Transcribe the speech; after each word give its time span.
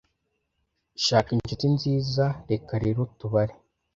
shaka 1.05 1.29
inshuti 1.37 1.65
nziza 1.75 2.25
reka 2.49 2.73
rero 2.85 3.01
tubare 3.19 3.55